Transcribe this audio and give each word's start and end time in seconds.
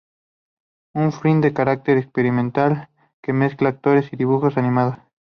Un 0.95 1.11
film 1.13 1.41
de 1.41 1.53
carácter 1.53 1.99
experimental 1.99 2.89
que 3.21 3.33
mezclaba 3.33 3.75
actores 3.75 4.11
y 4.11 4.15
dibujos 4.15 4.57
animados. 4.57 4.97